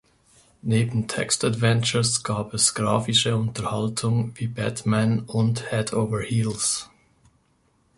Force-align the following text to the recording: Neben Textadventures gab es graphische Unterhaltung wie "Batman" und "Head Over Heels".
Neben 0.63 1.07
Textadventures 1.07 2.23
gab 2.23 2.55
es 2.55 2.73
graphische 2.73 3.35
Unterhaltung 3.37 4.31
wie 4.33 4.47
"Batman" 4.47 5.19
und 5.27 5.69
"Head 5.69 5.93
Over 5.93 6.21
Heels". 6.23 6.89